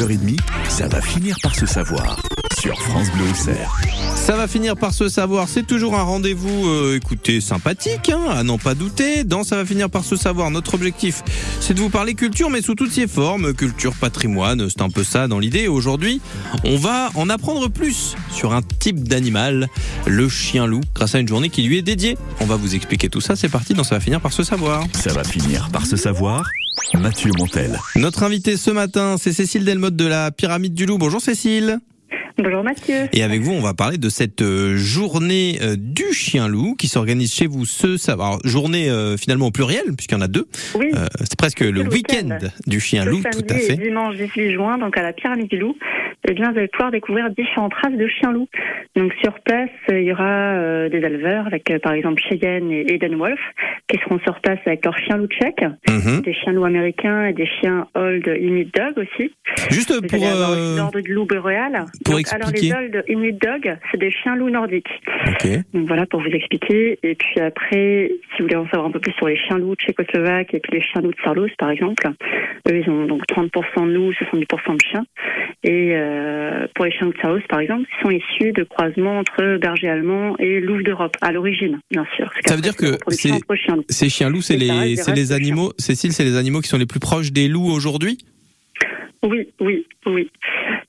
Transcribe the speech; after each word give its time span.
9h30, 0.00 0.38
ça 0.70 0.88
va 0.88 1.02
finir 1.02 1.36
par 1.42 1.54
se 1.54 1.66
savoir 1.66 2.18
sur 2.58 2.80
France 2.80 3.08
Bleu 3.12 3.28
Auxerre. 3.30 3.78
Ça 4.14 4.34
va 4.34 4.48
finir 4.48 4.74
par 4.74 4.94
se 4.94 5.10
savoir, 5.10 5.46
c'est 5.46 5.66
toujours 5.66 5.94
un 5.94 6.02
rendez-vous, 6.02 6.68
euh, 6.68 6.96
écoutez, 6.96 7.42
sympathique, 7.42 8.08
hein, 8.08 8.24
à 8.30 8.42
n'en 8.42 8.56
pas 8.56 8.74
douter. 8.74 9.24
Dans 9.24 9.44
Ça 9.44 9.56
va 9.56 9.66
finir 9.66 9.90
par 9.90 10.04
se 10.04 10.16
savoir, 10.16 10.50
notre 10.50 10.72
objectif, 10.72 11.22
c'est 11.60 11.74
de 11.74 11.80
vous 11.80 11.90
parler 11.90 12.14
culture, 12.14 12.48
mais 12.48 12.62
sous 12.62 12.74
toutes 12.74 12.92
ses 12.92 13.06
formes, 13.06 13.52
culture, 13.52 13.92
patrimoine, 13.92 14.70
c'est 14.70 14.80
un 14.80 14.88
peu 14.88 15.04
ça 15.04 15.28
dans 15.28 15.38
l'idée. 15.38 15.68
Aujourd'hui, 15.68 16.22
on 16.64 16.78
va 16.78 17.10
en 17.14 17.28
apprendre 17.28 17.68
plus 17.68 18.16
sur 18.32 18.54
un 18.54 18.62
type 18.62 19.06
d'animal, 19.06 19.68
le 20.06 20.30
chien-loup, 20.30 20.80
grâce 20.94 21.14
à 21.14 21.18
une 21.18 21.28
journée 21.28 21.50
qui 21.50 21.62
lui 21.62 21.76
est 21.76 21.82
dédiée. 21.82 22.16
On 22.40 22.46
va 22.46 22.56
vous 22.56 22.74
expliquer 22.74 23.10
tout 23.10 23.20
ça, 23.20 23.36
c'est 23.36 23.50
parti 23.50 23.74
dans 23.74 23.84
Ça 23.84 23.96
va 23.96 24.00
finir 24.00 24.22
par 24.22 24.32
se 24.32 24.44
savoir. 24.44 24.82
Ça 24.94 25.12
va 25.12 25.24
finir 25.24 25.68
par 25.70 25.84
se 25.84 25.96
savoir. 25.96 26.44
Mathieu 26.98 27.30
Montel. 27.38 27.78
Notre 27.96 28.22
invité 28.22 28.56
ce 28.56 28.70
matin, 28.70 29.16
c'est 29.18 29.32
Cécile 29.32 29.64
Delmotte 29.64 29.96
de 29.96 30.06
la 30.06 30.30
Pyramide 30.30 30.74
du 30.74 30.86
Loup. 30.86 30.98
Bonjour 30.98 31.20
Cécile. 31.20 31.78
Bonjour 32.38 32.64
Mathieu. 32.64 33.08
Et 33.12 33.22
avec 33.22 33.42
vous, 33.42 33.52
on 33.52 33.60
va 33.60 33.74
parler 33.74 33.98
de 33.98 34.08
cette 34.08 34.40
euh, 34.40 34.76
journée 34.76 35.58
euh, 35.60 35.76
du 35.78 36.12
chien-loup 36.12 36.74
qui 36.76 36.88
s'organise 36.88 37.32
chez 37.32 37.46
vous 37.46 37.66
ce 37.66 37.96
savoir. 37.96 38.38
Journée 38.44 38.88
euh, 38.88 39.16
finalement 39.16 39.48
au 39.48 39.50
pluriel, 39.50 39.94
puisqu'il 39.96 40.14
y 40.14 40.18
en 40.18 40.22
a 40.22 40.28
deux. 40.28 40.48
Oui. 40.74 40.90
c'est 41.20 41.36
presque 41.36 41.60
le, 41.60 41.82
week-end 41.82 42.38
du 42.66 42.80
chien-loup, 42.80 43.22
tout 43.30 43.44
à 43.50 43.54
fait. 43.54 43.74
Et 43.74 43.76
dimanche 43.76 44.16
18 44.16 44.52
juin, 44.52 44.78
donc 44.78 44.96
à 44.96 45.02
la 45.02 45.12
Pyramide 45.12 45.48
du 45.48 45.58
Loup, 45.58 45.76
eh 46.28 46.34
bien, 46.34 46.52
vous 46.52 46.58
allez 46.58 46.68
pouvoir 46.68 46.90
découvrir 46.90 47.30
différentes 47.30 47.74
races 47.74 47.96
de 47.96 48.06
chiens-loups. 48.06 48.48
Donc 48.96 49.12
sur 49.22 49.38
place, 49.40 49.70
il 49.88 50.02
y 50.02 50.12
aura 50.12 50.88
des 50.88 50.98
éleveurs 50.98 51.46
avec 51.46 51.72
par 51.82 51.92
exemple 51.92 52.20
Cheyenne 52.28 52.70
et 52.70 52.92
Eden 52.92 53.16
Wolf 53.16 53.40
qui 53.88 53.98
seront 54.00 54.18
sur 54.20 54.40
place 54.40 54.58
avec 54.66 54.84
leurs 54.84 54.96
chiens 54.98 55.16
loups 55.16 55.28
tchèques, 55.28 55.64
mhm. 55.88 56.22
des 56.22 56.32
chiens 56.34 56.52
loups 56.52 56.64
américains 56.64 57.26
et 57.26 57.32
des 57.32 57.46
chiens 57.46 57.86
old 57.94 58.26
Inuit 58.40 58.72
Dog 58.74 58.98
aussi. 58.98 59.32
Juste 59.70 60.06
pour 60.08 60.22
euh... 60.22 60.90
de 61.00 61.12
loup 61.12 61.26
boréal. 61.26 61.84
Pour 62.04 62.18
alors 62.32 62.50
les 62.50 62.72
old 62.72 63.04
Inuit 63.08 63.32
Dog, 63.40 63.76
c'est 63.90 63.98
des 63.98 64.10
chiens 64.10 64.36
loups 64.36 64.50
nordiques. 64.50 64.90
Donc 65.72 65.86
voilà 65.86 66.06
pour 66.06 66.20
vous 66.20 66.28
expliquer. 66.28 66.98
Et 67.02 67.14
puis 67.14 67.40
après, 67.40 68.10
si 68.10 68.42
vous 68.42 68.44
voulez 68.44 68.56
en 68.56 68.66
savoir 68.66 68.86
un 68.86 68.90
peu 68.90 69.00
plus 69.00 69.12
sur 69.12 69.26
les 69.26 69.36
chiens 69.36 69.58
loups 69.58 69.74
tchécoslovaques 69.76 70.54
et 70.54 70.60
puis 70.60 70.72
les 70.72 70.82
chiens 70.82 71.02
loups 71.02 71.12
de 71.12 71.20
Sarlos 71.24 71.48
par 71.58 71.70
exemple, 71.70 72.08
eux 72.68 72.76
ils 72.76 72.88
ont 72.90 73.06
donc 73.06 73.22
30% 73.26 73.86
de 73.86 73.92
loups, 73.92 74.12
70% 74.12 74.76
de 74.76 74.82
chiens. 74.82 75.04
Et 75.62 75.90
euh, 75.92 76.66
pour 76.74 76.86
les 76.86 76.90
chiens 76.90 77.06
loups 77.06 77.12
de 77.12 77.18
Sarlos 77.20 77.40
par 77.48 77.60
exemple, 77.60 77.86
ils 77.86 78.02
sont 78.02 78.10
issus 78.10 78.52
de 78.52 78.64
croisements 78.64 79.18
entre 79.18 79.58
berger 79.58 79.88
allemand 79.88 80.34
et 80.38 80.58
loup 80.60 80.82
d'Europe 80.82 81.16
à 81.20 81.32
l'origine, 81.32 81.78
bien 81.90 82.06
sûr. 82.16 82.30
Ça 82.46 82.56
veut 82.56 82.62
dire 82.62 82.76
que 82.76 82.96
ces 83.88 84.08
chiens 84.08 84.30
loups, 84.30 84.40
c'est 84.40 84.56
les, 84.56 84.96
c'est 84.96 85.14
les 85.14 85.32
animaux, 85.32 85.72
Cécile, 85.78 86.12
c'est 86.12 86.24
les 86.24 86.36
animaux 86.36 86.60
qui 86.60 86.68
sont 86.68 86.78
les 86.78 86.86
plus 86.86 87.00
proches 87.00 87.32
des 87.32 87.46
loups 87.46 87.70
aujourd'hui? 87.70 88.18
Oui, 89.22 89.48
oui, 89.60 89.86
oui. 90.06 90.30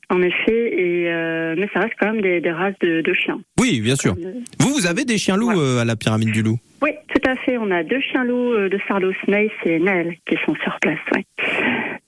En 0.09 0.21
effet, 0.21 0.73
et 0.73 1.09
euh, 1.09 1.55
mais 1.57 1.67
ça 1.73 1.81
reste 1.81 1.93
quand 1.99 2.13
même 2.13 2.21
des, 2.21 2.51
races 2.51 2.77
de, 2.81 3.13
chiens. 3.13 3.41
Oui, 3.59 3.81
bien 3.81 3.95
sûr. 3.95 4.15
Vous, 4.59 4.69
vous 4.73 4.87
avez 4.87 5.03
des 5.03 5.17
chiens 5.17 5.35
loups 5.35 5.59
euh, 5.59 5.79
à 5.79 5.85
la 5.85 5.97
pyramide 5.97 6.31
du 6.31 6.41
loup? 6.41 6.57
Oui, 6.81 6.91
tout 7.13 7.29
à 7.29 7.35
fait. 7.35 7.57
On 7.57 7.69
a 7.69 7.83
deux 7.83 7.99
chiens 7.99 8.23
loups 8.23 8.53
euh, 8.53 8.69
de 8.69 8.79
Sarlos 8.87 9.13
Mace 9.27 9.51
et 9.65 9.79
Naël 9.79 10.15
qui 10.27 10.35
sont 10.45 10.55
sur 10.63 10.77
place. 10.81 10.97
Ouais. 11.15 11.25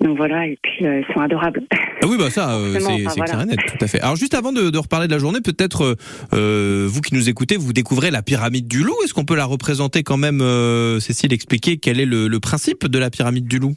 Donc 0.01 0.17
voilà, 0.17 0.47
et 0.47 0.57
puis 0.61 0.79
ils 0.81 1.05
sont 1.13 1.21
adorables. 1.21 1.61
Ah 2.01 2.07
oui, 2.07 2.17
bah 2.17 2.29
ça, 2.29 2.59
c'est 2.73 3.21
clair 3.21 3.41
et 3.41 3.45
net, 3.45 3.59
tout 3.65 3.85
à 3.85 3.87
fait. 3.87 4.01
Alors 4.01 4.17
juste 4.17 4.33
avant 4.33 4.51
de, 4.51 4.69
de 4.69 4.77
reparler 4.77 5.07
de 5.07 5.13
la 5.13 5.19
journée, 5.19 5.39
peut-être 5.39 5.95
vous 6.31 7.01
qui 7.01 7.15
nous 7.15 7.29
écoutez, 7.29 7.55
vous 7.55 7.71
découvrez 7.71 8.11
la 8.11 8.21
pyramide 8.21 8.67
du 8.67 8.83
loup. 8.83 8.95
Est-ce 9.05 9.13
qu'on 9.13 9.23
peut 9.23 9.35
la 9.35 9.45
représenter 9.45 10.03
quand 10.03 10.17
même, 10.17 10.41
Cécile, 10.99 11.31
expliquer 11.31 11.77
quel 11.77 12.01
est 12.01 12.05
le, 12.05 12.27
le 12.27 12.39
principe 12.41 12.87
de 12.87 12.99
la 12.99 13.09
pyramide 13.09 13.47
du 13.47 13.59
loup? 13.59 13.75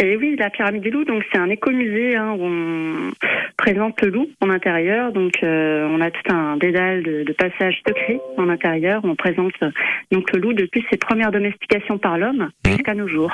Et 0.00 0.16
oui, 0.16 0.36
la 0.38 0.50
pyramide 0.50 0.82
du 0.82 0.90
loup, 0.90 1.04
donc 1.04 1.24
c'est 1.32 1.38
un 1.38 1.48
écomusée 1.48 2.16
hein, 2.16 2.36
où 2.38 2.44
on 2.44 3.10
présente 3.56 4.00
le 4.02 4.10
loup 4.10 4.28
en 4.40 4.50
intérieur. 4.50 5.12
Donc 5.12 5.32
euh, 5.42 5.88
on 5.90 6.00
a 6.00 6.10
tout 6.10 6.32
un 6.32 6.56
dédale 6.56 7.02
de, 7.02 7.24
de 7.24 7.32
passages 7.32 7.80
secrets 7.86 8.20
en 8.36 8.48
intérieur. 8.48 9.00
On 9.04 9.16
présente 9.16 9.54
donc 10.12 10.32
le 10.32 10.40
loup 10.40 10.52
depuis 10.52 10.84
ses 10.90 10.98
premières 10.98 11.32
domestications 11.32 11.98
par 11.98 12.16
l'homme 12.16 12.50
jusqu'à 12.66 12.94
nos 12.94 13.08
jours, 13.08 13.32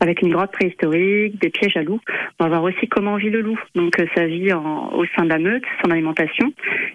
avec 0.00 0.22
une 0.22 0.30
grotte 0.30 0.52
préhistorique, 0.52 1.40
des 1.40 1.50
pièges 1.50 1.76
à 1.76 1.82
loup. 1.82 2.00
On 2.38 2.44
va 2.44 2.48
voir 2.48 2.62
aussi 2.62 2.86
comment 2.88 3.16
vit 3.16 3.30
le 3.30 3.40
loup, 3.40 3.58
donc 3.74 3.98
euh, 3.98 4.06
sa 4.14 4.26
vie 4.26 4.52
en, 4.52 4.92
au 4.94 5.04
sein 5.16 5.24
de 5.24 5.30
la 5.30 5.38
meute, 5.38 5.64
son 5.84 5.90
alimentation. 5.90 6.52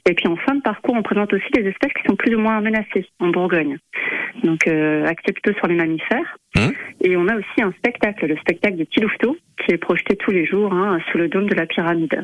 Et 0.09 0.13
puis 0.13 0.27
en 0.27 0.37
fin 0.37 0.55
de 0.55 0.61
parcours, 0.61 0.95
on 0.97 1.03
présente 1.03 1.33
aussi 1.33 1.49
des 1.53 1.67
espèces 1.67 1.93
qui 1.93 2.03
sont 2.07 2.15
plus 2.15 2.35
ou 2.35 2.39
moins 2.39 2.61
menacées 2.61 3.05
en 3.19 3.27
Bourgogne. 3.29 3.77
Donc 4.43 4.67
euh, 4.67 5.05
plutôt 5.33 5.53
sur 5.59 5.67
les 5.67 5.75
mammifères. 5.75 6.37
Mmh. 6.55 6.69
Et 7.01 7.15
on 7.15 7.27
a 7.27 7.35
aussi 7.35 7.61
un 7.61 7.71
spectacle, 7.73 8.25
le 8.25 8.35
spectacle 8.37 8.77
de 8.77 8.83
Tilouveteau, 8.83 9.37
qui 9.63 9.73
est 9.73 9.77
projeté 9.77 10.15
tous 10.15 10.31
les 10.31 10.45
jours 10.45 10.73
hein, 10.73 10.99
sous 11.11 11.17
le 11.17 11.27
dôme 11.27 11.47
de 11.47 11.55
la 11.55 11.65
pyramide. 11.65 12.23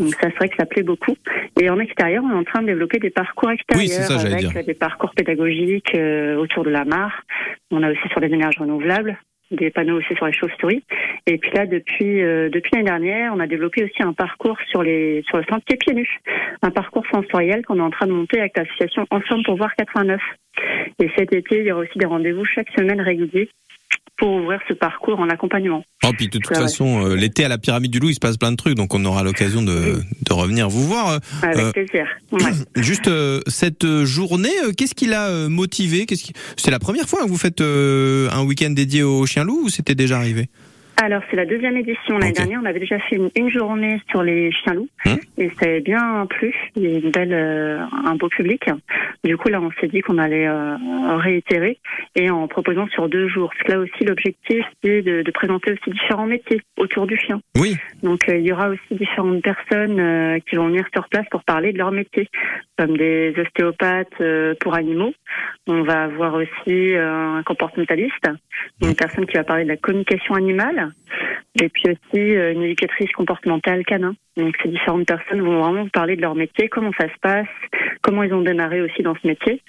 Donc 0.00 0.14
ça 0.20 0.30
serait 0.32 0.48
que 0.48 0.56
ça 0.58 0.66
plaît 0.66 0.82
beaucoup. 0.82 1.16
Et 1.60 1.68
en 1.68 1.78
extérieur, 1.78 2.24
on 2.24 2.30
est 2.30 2.38
en 2.38 2.44
train 2.44 2.62
de 2.62 2.66
développer 2.66 2.98
des 2.98 3.10
parcours 3.10 3.50
extérieurs 3.50 4.10
avec 4.10 4.66
des 4.66 4.74
parcours 4.74 5.12
pédagogiques 5.14 5.94
euh, 5.94 6.36
autour 6.36 6.64
de 6.64 6.70
la 6.70 6.84
mare. 6.84 7.22
On 7.70 7.82
a 7.82 7.90
aussi 7.90 8.08
sur 8.10 8.20
les 8.20 8.28
énergies 8.28 8.58
renouvelables 8.58 9.18
des 9.50 9.70
panneaux 9.70 9.98
aussi 9.98 10.14
sur 10.14 10.26
les 10.26 10.32
chauves-souris. 10.32 10.82
Et 11.26 11.38
puis 11.38 11.50
là, 11.52 11.66
depuis 11.66 12.22
euh, 12.22 12.48
depuis 12.50 12.70
l'année 12.72 12.86
dernière, 12.86 13.32
on 13.34 13.40
a 13.40 13.46
développé 13.46 13.84
aussi 13.84 14.02
un 14.02 14.12
parcours 14.12 14.56
sur 14.70 14.82
les 14.82 15.22
sur 15.28 15.38
le 15.38 15.44
sentier 15.44 15.76
pieds 15.76 15.94
nus, 15.94 16.20
un 16.62 16.70
parcours 16.70 17.04
sensoriel 17.12 17.64
qu'on 17.64 17.78
est 17.78 17.82
en 17.82 17.90
train 17.90 18.06
de 18.06 18.12
monter 18.12 18.40
avec 18.40 18.56
l'association 18.56 19.06
Ensemble 19.10 19.44
pour 19.44 19.56
voir 19.56 19.74
89. 19.76 20.20
Et 21.00 21.10
cet 21.16 21.32
été, 21.32 21.60
il 21.60 21.66
y 21.66 21.72
aura 21.72 21.82
aussi 21.82 21.98
des 21.98 22.06
rendez-vous 22.06 22.44
chaque 22.44 22.68
semaine 22.76 23.00
réguliers 23.00 23.48
pour 24.16 24.32
ouvrir 24.32 24.60
ce 24.68 24.74
parcours 24.74 25.18
en 25.18 25.28
accompagnement. 25.28 25.84
Oh, 26.04 26.10
puis 26.16 26.28
de 26.28 26.38
toute 26.38 26.56
façon, 26.56 27.04
euh, 27.04 27.16
l'été 27.16 27.44
à 27.44 27.48
la 27.48 27.58
Pyramide 27.58 27.90
du 27.90 27.98
Loup, 27.98 28.10
il 28.10 28.14
se 28.14 28.20
passe 28.20 28.36
plein 28.36 28.52
de 28.52 28.56
trucs, 28.56 28.76
donc 28.76 28.94
on 28.94 29.04
aura 29.04 29.24
l'occasion 29.24 29.60
de, 29.60 29.96
de, 30.22 30.32
revenir 30.32 30.68
vous 30.68 30.86
voir. 30.86 31.10
Euh, 31.10 31.18
Avec 31.42 31.58
euh, 31.58 31.72
plaisir. 31.72 32.06
Juste 32.76 33.10
cette 33.48 34.04
journée, 34.04 34.52
qu'est-ce 34.76 34.94
qui 34.94 35.06
l'a 35.06 35.48
motivé 35.48 36.06
qui... 36.06 36.32
C'est 36.56 36.70
la 36.70 36.78
première 36.78 37.08
fois 37.08 37.24
que 37.24 37.28
vous 37.28 37.38
faites 37.38 37.60
un 37.60 38.44
week-end 38.44 38.70
dédié 38.70 39.02
au 39.02 39.26
chien 39.26 39.44
loup 39.44 39.64
ou 39.64 39.68
c'était 39.68 39.94
déjà 39.94 40.18
arrivé? 40.18 40.48
Alors 40.96 41.22
c'est 41.30 41.36
la 41.36 41.46
deuxième 41.46 41.76
édition. 41.76 42.18
L'année 42.18 42.32
dernière, 42.32 42.60
on 42.62 42.66
avait 42.66 42.80
déjà 42.80 42.98
fait 42.98 43.16
une, 43.36 43.50
journée 43.50 44.00
sur 44.10 44.22
les 44.22 44.50
chiens 44.52 44.74
loups 44.74 44.88
hum. 45.06 45.18
et 45.38 45.50
ça 45.50 45.66
avait 45.66 45.80
bien 45.80 46.26
plu. 46.26 46.54
Il 46.76 46.82
y 46.82 46.94
a 46.94 46.98
une 46.98 47.10
belle, 47.10 47.32
euh, 47.32 47.84
un 48.04 48.14
beau 48.14 48.28
public. 48.28 48.68
Du 49.22 49.36
coup 49.36 49.48
là, 49.48 49.60
on 49.60 49.70
s'est 49.80 49.88
dit 49.88 50.00
qu'on 50.00 50.18
allait 50.18 50.46
euh, 50.46 50.76
réitérer 51.16 51.78
et 52.14 52.30
en 52.30 52.48
proposant 52.48 52.86
sur 52.88 53.08
deux 53.08 53.28
jours. 53.28 53.50
Parce 53.50 53.62
que 53.64 53.72
là 53.72 53.78
aussi, 53.80 54.04
l'objectif 54.04 54.64
c'est 54.82 55.02
de, 55.02 55.22
de, 55.22 55.30
présenter 55.30 55.72
aussi 55.72 55.90
différents 55.90 56.26
métiers 56.26 56.60
autour 56.76 57.06
du 57.06 57.16
chien. 57.16 57.40
Oui. 57.56 57.76
Donc 58.02 58.28
euh, 58.28 58.36
il 58.36 58.46
y 58.46 58.52
aura 58.52 58.68
aussi 58.68 58.80
différentes 58.92 59.42
personnes 59.42 60.40
qui 60.48 60.56
vont 60.56 60.68
venir 60.68 60.84
sur 60.92 61.08
place 61.08 61.26
pour 61.30 61.44
parler 61.44 61.72
de 61.72 61.78
leur 61.78 61.90
métier, 61.90 62.28
comme 62.78 62.96
des 62.96 63.34
ostéopathes 63.38 64.22
pour 64.60 64.74
animaux. 64.74 65.12
On 65.66 65.82
va 65.82 66.04
avoir 66.04 66.34
aussi 66.34 66.94
un 66.96 67.42
comportementaliste, 67.44 68.28
une 68.82 68.94
personne 68.94 69.26
qui 69.26 69.36
va 69.36 69.44
parler 69.44 69.64
de 69.64 69.68
la 69.68 69.76
communication 69.76 70.34
animale 70.34 70.83
et 71.60 71.68
puis 71.68 71.84
aussi 71.90 72.36
euh, 72.36 72.52
une 72.52 72.62
éducatrice 72.62 73.12
comportementale 73.12 73.84
canin. 73.84 74.14
Donc 74.36 74.54
ces 74.62 74.68
différentes 74.68 75.06
personnes 75.06 75.42
vont 75.42 75.62
vraiment 75.62 75.88
parler 75.88 76.16
de 76.16 76.22
leur 76.22 76.34
métier, 76.34 76.68
comment 76.68 76.90
ça 76.98 77.06
se 77.06 77.18
passe, 77.22 77.46
comment 78.02 78.22
ils 78.22 78.32
ont 78.34 78.42
démarré 78.42 78.80
aussi 78.80 79.02
dans 79.02 79.14
ce 79.14 79.26
métier. 79.26 79.62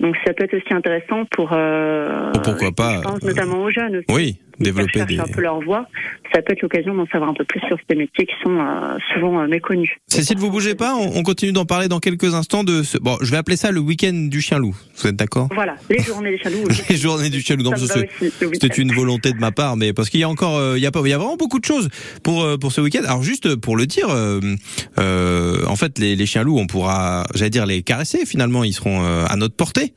Donc 0.00 0.16
ça 0.26 0.32
peut 0.32 0.44
être 0.44 0.54
aussi 0.54 0.72
intéressant 0.72 1.24
pour 1.30 1.50
euh, 1.52 2.32
pourquoi 2.42 2.72
pas 2.72 3.00
pense, 3.02 3.22
notamment 3.22 3.62
aux 3.62 3.70
jeunes 3.70 3.96
aussi. 3.96 4.06
Oui, 4.08 4.38
développer 4.58 5.04
des... 5.04 5.18
un 5.18 5.24
peu 5.24 5.40
leur 5.40 5.60
voix. 5.60 5.86
Ça 6.32 6.42
peut 6.42 6.52
être 6.52 6.62
l'occasion 6.62 6.94
d'en 6.94 7.06
savoir 7.06 7.30
un 7.30 7.34
peu 7.34 7.44
plus 7.44 7.60
sur 7.60 7.78
ces 7.88 7.96
métiers 7.96 8.26
qui 8.26 8.34
sont 8.42 8.58
euh, 8.58 8.98
souvent 9.14 9.40
euh, 9.40 9.46
méconnus. 9.46 9.90
Cécile, 10.06 10.38
vous 10.38 10.50
bougez 10.50 10.74
pas, 10.74 10.94
on, 10.94 11.22
continue 11.22 11.52
d'en 11.52 11.64
parler 11.64 11.88
dans 11.88 11.98
quelques 11.98 12.34
instants 12.34 12.64
de 12.64 12.82
ce... 12.82 12.98
bon, 12.98 13.16
je 13.20 13.30
vais 13.30 13.36
appeler 13.36 13.56
ça 13.56 13.70
le 13.70 13.80
week-end 13.80 14.12
du 14.12 14.40
chien 14.40 14.58
loup. 14.58 14.76
Vous 14.96 15.06
êtes 15.06 15.16
d'accord? 15.16 15.48
Voilà, 15.54 15.76
les 15.90 16.00
journées 16.00 16.32
du 16.32 16.38
chien 16.38 16.50
loup. 16.50 16.68
les 16.90 16.96
journées 16.96 17.30
du 17.30 17.40
chien 17.40 17.56
loup. 17.56 17.70
C'était 18.52 18.80
une 18.80 18.92
volonté 18.92 19.32
de 19.32 19.38
ma 19.38 19.52
part, 19.52 19.76
mais 19.76 19.92
parce 19.92 20.10
qu'il 20.10 20.20
y 20.20 20.24
a 20.24 20.28
encore, 20.28 20.56
euh, 20.56 20.76
il 20.76 20.82
y 20.82 20.86
a 20.86 20.90
pas, 20.90 21.00
il 21.04 21.10
y 21.10 21.14
a 21.14 21.18
vraiment 21.18 21.36
beaucoup 21.36 21.58
de 21.58 21.64
choses 21.64 21.88
pour 22.22 22.46
pour 22.60 22.72
ce 22.72 22.80
week-end. 22.80 23.02
Alors 23.06 23.22
juste 23.22 23.56
pour 23.56 23.76
le 23.76 23.86
dire, 23.86 24.05
en 24.08 25.76
fait, 25.76 25.98
les, 25.98 26.16
les 26.16 26.26
chiens 26.26 26.42
loups, 26.42 26.58
on 26.58 26.66
pourra, 26.66 27.26
j'allais 27.34 27.50
dire, 27.50 27.66
les 27.66 27.82
caresser. 27.82 28.26
Finalement, 28.26 28.64
ils 28.64 28.72
seront 28.72 29.02
à 29.02 29.36
notre 29.36 29.54
portée. 29.54 29.92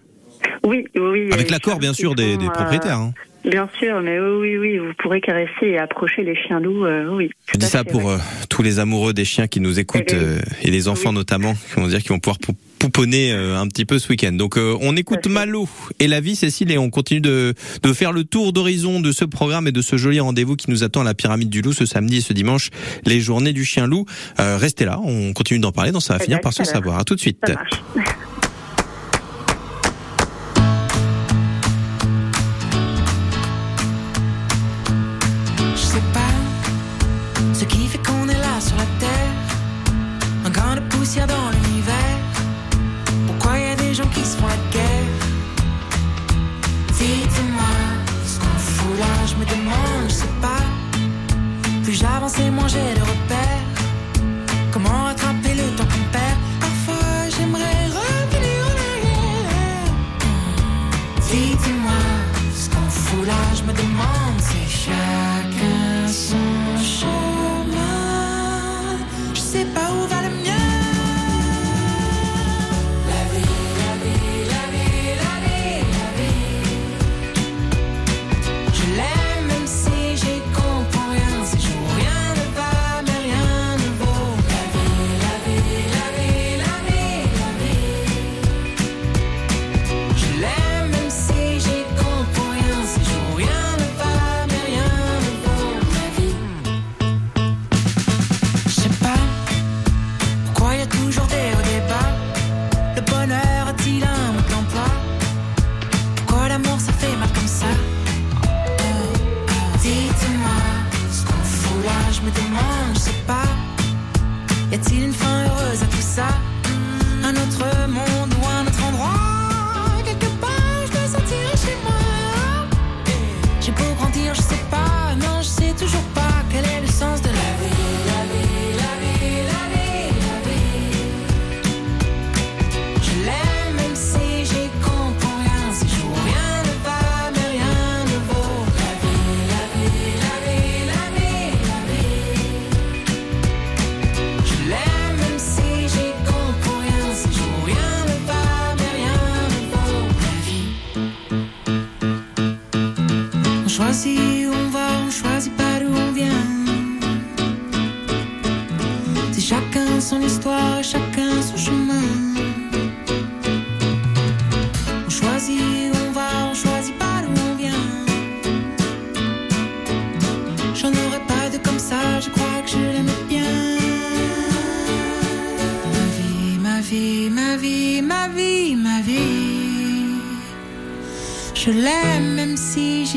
Oui, 0.66 0.86
oui. 0.96 1.30
Avec 1.32 1.50
l'accord, 1.50 1.80
bien 1.80 1.94
sûr, 1.94 2.16
des, 2.16 2.38
des 2.38 2.50
propriétaires. 2.50 3.00
Hein. 3.00 3.14
Bien 3.46 3.70
sûr, 3.80 4.02
mais 4.02 4.20
oui, 4.20 4.58
oui, 4.58 4.78
vous 4.78 4.92
pourrez 5.02 5.22
caresser 5.22 5.50
et 5.62 5.78
approcher 5.80 6.24
les 6.24 6.36
chiens 6.36 6.60
loups, 6.60 6.86
euh, 6.86 7.08
oui. 7.16 7.30
Je 7.54 7.58
dis 7.58 7.66
ça 7.66 7.86
pour 7.86 8.10
euh, 8.10 8.18
tous 8.50 8.62
les 8.64 8.80
amoureux 8.80 9.14
des 9.14 9.24
chiens 9.24 9.48
qui 9.48 9.62
nous 9.62 9.80
écoutent 9.80 10.14
euh, 10.14 10.40
et 10.62 10.70
les 10.70 10.90
enfants 10.90 11.14
notamment, 11.14 11.54
qui 11.54 11.80
vont 11.80 11.88
dire 11.88 12.00
qu'ils 12.00 12.12
vont 12.12 12.20
pouvoir 12.20 12.38
pouponner 12.80 13.32
un 13.32 13.68
petit 13.68 13.86
peu 13.86 14.00
ce 14.00 14.10
week-end. 14.10 14.32
Donc 14.32 14.58
on 14.58 14.96
écoute 14.96 15.28
Malo 15.28 15.68
et 16.00 16.08
la 16.08 16.22
vie, 16.22 16.36
Cécile, 16.36 16.72
et 16.72 16.78
on 16.78 16.90
continue 16.90 17.22
de, 17.22 17.54
de 17.84 17.94
faire 17.94 18.12
le 18.12 18.24
tour 18.24 18.54
d'horizon 18.54 19.00
de 19.00 19.12
ce 19.12 19.26
programme 19.26 19.68
et 19.68 19.72
de 19.72 19.82
ce 19.82 19.98
joli 19.98 20.20
rendez-vous 20.20 20.56
qui 20.56 20.72
nous 20.72 20.84
attend 20.84 21.02
à 21.02 21.04
la 21.04 21.14
pyramide 21.14 21.50
du 21.50 21.62
loup 21.62 21.74
ce 21.74 21.86
samedi 21.86 22.18
et 22.18 22.22
ce 22.22 22.34
dimanche, 22.34 22.70
les 23.06 23.22
journées 23.22 23.54
du 23.54 23.66
chien 23.66 23.86
loup. 23.88 24.06
restez 24.38 24.86
là, 24.86 25.00
on 25.04 25.34
continue 25.34 25.60
d'en 25.60 25.72
parler, 25.72 25.92
donc 25.92 26.02
ça 26.02 26.14
va 26.14 26.20
finir 26.20 26.42
par 26.42 26.54
se 26.54 26.64
savoir. 26.64 27.00
À 27.00 27.04
tout 27.04 27.16
de 27.16 27.20
suite. 27.20 27.44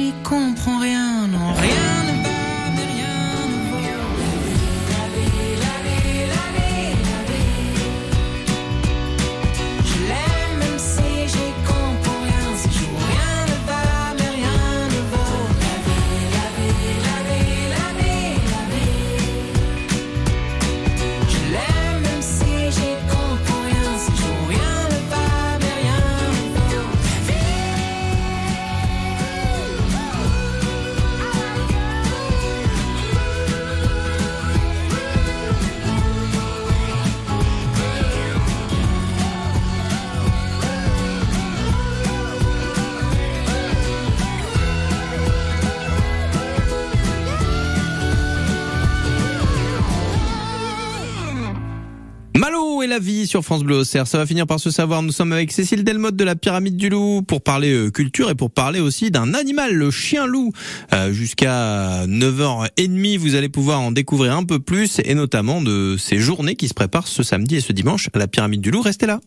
j'y 0.02 0.12
comprends 0.22 0.78
rien, 0.78 1.28
non, 1.28 1.54
rien 1.54 1.81
la 52.92 52.98
vie 52.98 53.26
sur 53.26 53.42
France 53.42 53.62
Bleu 53.62 53.76
Auxerre. 53.76 54.06
Ça 54.06 54.18
va 54.18 54.26
finir 54.26 54.46
par 54.46 54.60
se 54.60 54.70
savoir. 54.70 55.02
Nous 55.02 55.12
sommes 55.12 55.32
avec 55.32 55.50
Cécile 55.50 55.82
Delmotte 55.82 56.14
de 56.14 56.24
la 56.24 56.36
Pyramide 56.36 56.76
du 56.76 56.90
Loup 56.90 57.22
pour 57.22 57.40
parler 57.40 57.72
euh, 57.72 57.90
culture 57.90 58.28
et 58.28 58.34
pour 58.34 58.50
parler 58.50 58.80
aussi 58.80 59.10
d'un 59.10 59.32
animal, 59.32 59.72
le 59.72 59.90
chien 59.90 60.26
loup. 60.26 60.52
Euh, 60.92 61.10
Jusqu'à 61.10 62.04
9h30, 62.06 63.16
vous 63.16 63.34
allez 63.34 63.48
pouvoir 63.48 63.80
en 63.80 63.92
découvrir 63.92 64.36
un 64.36 64.44
peu 64.44 64.58
plus 64.58 65.00
et 65.06 65.14
notamment 65.14 65.62
de 65.62 65.96
ces 65.98 66.18
journées 66.18 66.54
qui 66.54 66.68
se 66.68 66.74
préparent 66.74 67.08
ce 67.08 67.22
samedi 67.22 67.56
et 67.56 67.60
ce 67.62 67.72
dimanche 67.72 68.10
à 68.12 68.18
la 68.18 68.26
Pyramide 68.26 68.60
du 68.60 68.70
Loup. 68.70 68.82
Restez 68.82 69.06
là. 69.06 69.20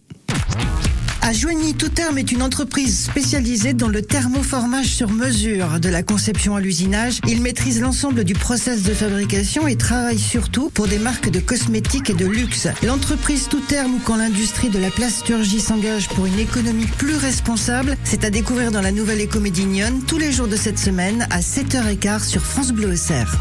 À 1.26 1.34
Joigny, 1.34 1.74
Tout 1.74 1.90
Terme 1.90 2.20
est 2.20 2.32
une 2.32 2.44
entreprise 2.44 3.06
spécialisée 3.06 3.74
dans 3.74 3.88
le 3.88 4.04
thermoformage 4.04 4.86
sur 4.86 5.10
mesure, 5.10 5.80
de 5.80 5.90
la 5.90 6.04
conception 6.04 6.56
à 6.56 6.62
l'usinage. 6.62 7.20
Il 7.28 7.42
maîtrise 7.42 7.82
l'ensemble 7.82 8.24
du 8.24 8.36
process 8.36 8.84
de 8.84 8.94
fabrication 8.94 9.66
et 9.66 9.76
travaille 9.76 10.20
surtout 10.20 10.70
pour 10.70 10.88
des 10.88 11.00
marques 11.00 11.32
de 11.32 11.40
cosmétiques 11.40 12.12
et 12.12 12.14
de 12.14 12.28
luxe. 12.28 12.68
L'entreprise 12.84 13.48
Tout 13.50 13.62
Terme 13.62 13.98
quand 14.06 14.18
l'industrie 14.18 14.70
de 14.70 14.78
la 14.78 14.92
plasturgie 14.92 15.62
s'engage 15.62 16.10
pour 16.10 16.28
une 16.28 16.38
économie 16.38 16.86
plus 16.86 17.16
responsable, 17.16 17.98
c'est 18.04 18.24
à 18.24 18.30
découvrir 18.30 18.72
dans 18.72 18.82
la 18.82 18.92
nouvelle 18.92 19.20
Écomédignonne 19.20 20.04
tous 20.04 20.20
les 20.20 20.32
jours 20.32 20.48
de 20.48 20.56
cette 20.56 20.78
semaine 20.78 21.26
à 21.32 21.40
7h15 21.40 22.28
sur 22.28 22.46
France 22.46 22.72
Bleu 22.72 22.94
Auxerre. 22.94 23.36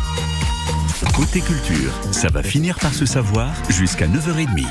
Côté 1.14 1.42
culture, 1.42 1.92
ça 2.12 2.28
va 2.28 2.42
finir 2.42 2.78
par 2.78 2.94
se 2.94 3.04
savoir 3.04 3.52
jusqu'à 3.68 4.06
9h30. 4.06 4.64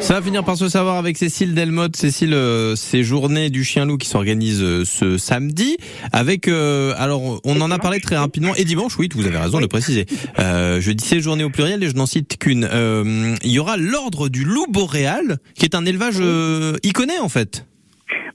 Ça 0.00 0.14
va 0.14 0.22
finir 0.22 0.42
par 0.42 0.56
se 0.56 0.68
savoir 0.68 0.96
avec 0.96 1.18
Cécile 1.18 1.54
Delmotte. 1.54 1.96
Cécile, 1.96 2.32
euh, 2.32 2.74
ces 2.76 3.04
journées 3.04 3.50
du 3.50 3.62
chien 3.62 3.84
loup 3.84 3.98
qui 3.98 4.08
s'organisent 4.08 4.62
euh, 4.62 4.84
ce 4.86 5.18
samedi. 5.18 5.76
Avec, 6.12 6.48
euh, 6.48 6.94
alors, 6.96 7.40
on 7.44 7.60
en 7.60 7.70
a 7.70 7.78
parlé 7.78 8.00
très 8.00 8.16
rapidement. 8.16 8.54
Et 8.54 8.64
dimanche, 8.64 8.98
oui, 8.98 9.10
vous 9.14 9.26
avez 9.26 9.36
raison 9.36 9.58
de 9.58 9.62
le 9.62 9.68
préciser. 9.68 10.06
Euh, 10.38 10.80
je 10.80 10.92
dis 10.92 11.04
ces 11.04 11.20
journées 11.20 11.42
au 11.42 11.50
pluriel 11.50 11.82
et 11.82 11.88
je 11.88 11.96
n'en 11.96 12.06
cite 12.06 12.36
qu'une. 12.38 12.68
Euh, 12.70 13.34
il 13.42 13.50
y 13.50 13.58
aura 13.58 13.76
l'ordre 13.76 14.28
du 14.28 14.44
loup 14.44 14.66
boréal, 14.68 15.38
qui 15.54 15.64
est 15.64 15.74
un 15.74 15.84
élevage 15.84 16.18
euh, 16.20 16.76
iconé 16.84 17.18
en 17.18 17.28
fait. 17.28 17.66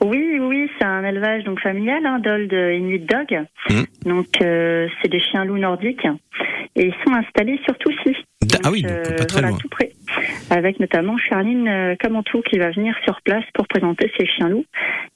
Oui, 0.04 0.38
oui, 0.42 0.70
c'est 0.78 0.86
un 0.86 1.04
élevage 1.04 1.44
donc 1.46 1.60
familial 1.62 2.06
hein, 2.06 2.20
d'Old 2.20 2.52
Inuit 2.52 3.00
Dog. 3.06 3.46
Mhm. 3.70 3.86
Donc 4.06 4.28
euh, 4.42 4.88
c'est 5.02 5.10
des 5.10 5.20
chiens 5.20 5.46
loups 5.46 5.58
nordiques 5.58 6.06
et 6.76 6.88
ils 6.88 6.94
sont 7.06 7.14
installés 7.14 7.60
sur 7.66 7.78
Toussy. 7.78 8.16
Ah 8.66 8.72
oui, 8.72 8.82
donc 8.82 8.92
pas 9.18 9.26
très 9.26 9.40
voilà, 9.42 9.50
loin. 9.50 9.58
tout 9.58 9.70
près. 9.70 9.92
Avec 10.50 10.80
notamment 10.80 11.18
Charline 11.18 11.68
euh, 11.68 11.96
Camantou 11.96 12.42
qui 12.42 12.58
va 12.60 12.72
venir 12.72 12.96
sur 13.06 13.22
place 13.22 13.44
pour 13.54 13.68
présenter 13.68 14.12
ses 14.18 14.26
chiens 14.26 14.50
loups. 14.50 14.66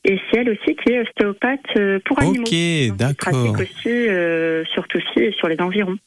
Et 0.06 0.20
c'est 0.32 0.39
elle 0.41 0.50
aussi 0.51 0.75
qui 0.75 0.94
est 0.94 1.01
ostéopathe 1.01 1.60
euh, 1.77 2.00
pour 2.06 2.20
animaux. 2.22 2.44
Ok, 2.46 2.98
d'accord. 2.98 3.34
pratique 3.34 3.60
aussi 3.60 3.89
euh, 4.08 4.63
sur 4.65 4.88
Toussy 4.88 5.20
et 5.20 5.32
sur 5.34 5.48
les 5.50 5.60
environs. 5.60 5.98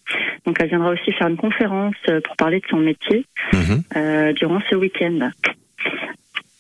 Donc 0.47 0.57
elle 0.61 0.69
viendra 0.69 0.91
aussi 0.91 1.13
faire 1.13 1.29
une 1.29 1.37
conférence 1.37 1.95
euh, 2.09 2.21
pour 2.23 2.37
parler 2.37 2.61
de 2.61 2.67
son 2.71 2.79
métier 2.79 3.27
Mhm. 3.53 3.83
euh, 3.97 4.33
durant 4.33 4.61
ce 4.71 4.75
week-end. 4.77 5.31